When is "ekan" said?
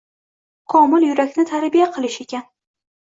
2.27-2.47